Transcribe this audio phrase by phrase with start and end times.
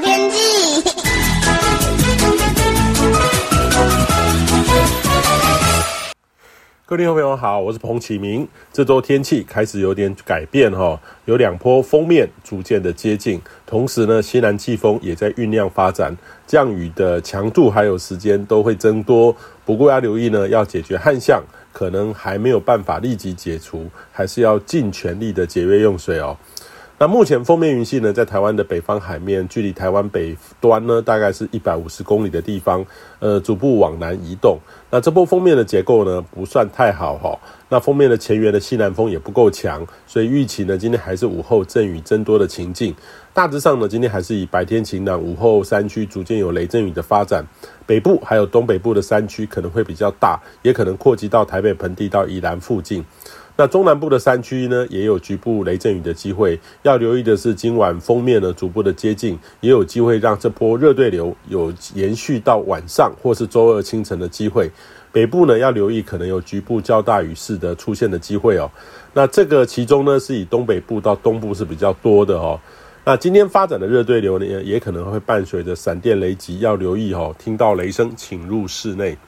[0.00, 0.82] 天气。
[6.86, 8.48] 各位听众朋友好，我是彭启明。
[8.72, 19.36] 这周天气开始有点改变哈，有两波锋面逐渐的接近，同时呢，西南季风也在酝酿发展，降雨的强度还有时间都会增多。
[19.66, 21.42] 不过要留意呢，要解决旱象，
[21.74, 26.34] 可能还没有办法立即解除，还是要尽全力的节约用水哦。
[27.00, 32.84] 那目前封面云系呢，在台湾的北方海面，距离台湾北端呢，大概是一百五十公里的地方，
[33.20, 34.58] 呃，逐步往南移动。
[34.90, 37.38] 那这波封面的结构呢，不算太好哈、
[37.68, 42.92] 那封面的前缘的西南风也不够强，所以预期呢，今天还是午后阵雨增多的情境。
[43.32, 47.46] 大致上呢，今天还是以白天晴朗，午后山区逐渐有雷阵雨的发展。
[47.86, 53.04] 北部还有东北部的山区可能会比较大，也可能扩及到台北盆地到宜兰附近。
[53.60, 56.56] 那中南部的山区呢，也有局部雷阵雨的机会。
[56.82, 64.70] 要留意的是，今晚锋面呢逐步的接近，也有机会让这波热对流有延续到晚上或是周二清晨的机会。
[65.10, 68.70] 北部呢要留意，可能有局部较大雨势的出现的机会哦。
[69.12, 72.60] 那这个其中呢，是以东北部到东部是比较多的哦。
[73.04, 77.34] 那今天发展的热对流呢，也可能会伴随着闪电雷击，要留意哦。
[77.36, 79.18] 听到雷声，请入室内。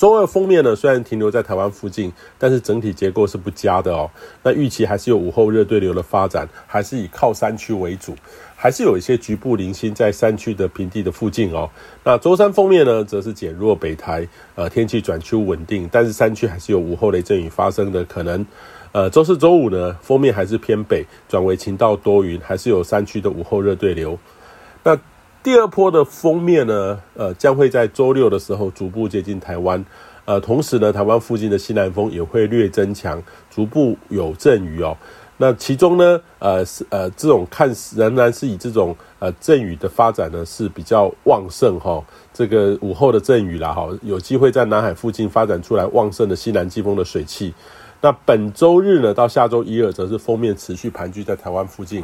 [0.00, 4.10] 周二封面呢，虽然停留在台湾附近，但是整体结构是不佳的哦。
[4.42, 8.16] 那预期还是有午后热对流的发展，还是以靠山区为主，
[8.56, 11.68] 还是有一些局部零星在山区的平地的附近哦。
[12.02, 18.46] 那周三封面呢，则是减弱北台，呃，天气转趋稳定，但是山区还是有午后雷阵雨发生的可能。
[18.92, 24.18] 呃，周四、周五呢，封面还是偏北，转为晴到多云，还是有山区的午后热对流。
[24.82, 24.98] 那
[25.42, 29.82] 第二波的锋面呢，呃，将会在周六的时候逐步接近台湾，
[30.26, 34.94] 呃，同时呢，台湾附近的西南风也会略增强，逐步有阵雨哦。
[35.38, 42.04] 那其中呢，呃，是呃，这种看仍然是以这种呃阵雨的发展呢是比较旺盛哈、
[42.34, 47.54] 这个午后的阵雨啦哈，有机会在南海附近发展出来旺盛的西南季风的水汽。
[48.02, 52.02] 那本周日呢到下周一二则是封面持续盘踞在台湾附近。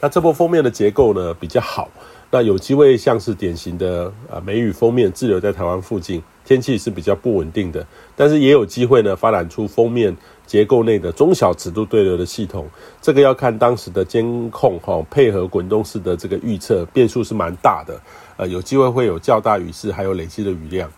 [0.00, 1.88] 那这波封面的结构呢比较好。
[2.30, 10.14] 那有机会像是典型的呃梅雨封面滞留在台湾附近，天气是比较不稳定的，但是也有机会呢发展出封面
[10.44, 12.68] 结构内的中小尺度对流的系统，
[13.00, 17.98] 这个要看当时的监控哈、配合滚动式的这个预测，变数是蛮大的，
[18.36, 20.92] 呃有机会会有较大雨势，还有累积的雨量。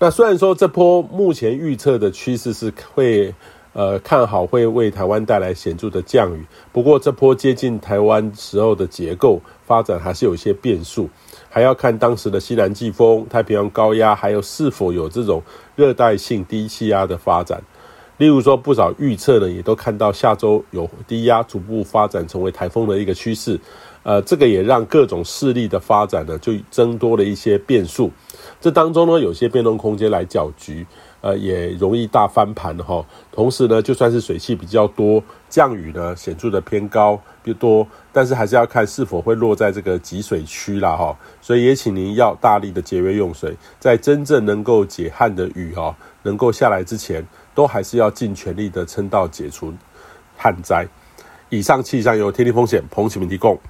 [0.00, 3.32] 那虽然说这波目前预测的趋势是会。
[3.72, 11.08] 呃，看好会为台湾带来显著的降雨，不过这波接近台湾时候的结构发展还是有一些变数，
[11.48, 15.40] 还要看当时的西南季风、太平洋高压，还有是否有这种
[15.76, 17.62] 热带性低气压的发展。
[18.16, 23.58] 例如说，不少预测呢也都看到下周有低压逐步发展成为台风的一个趋势，
[24.02, 28.10] 呃，这个也让各种势力的发展呢就增多了一些变数。
[28.60, 30.84] 这当中呢有些变动空间来搅局。
[31.20, 33.04] 呃，也容易大翻盘哈。
[33.30, 41.14] 同时呢，就算是水汽比较多，降雨呢显著的偏高，比多，但是还是要看是否会落在这个集水区啦哈。
[41.42, 47.22] 所以也请您要大力的节约用水，在真正能够解旱的雨哈能够下来之前，
[47.54, 49.74] 都还是要尽全力的撑到解除
[50.38, 50.88] 旱灾。
[51.50, 53.60] 以上气象由天气风险彭启明提供。